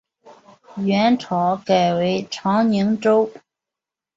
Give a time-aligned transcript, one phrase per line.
[0.77, 3.29] 元朝改为长宁州。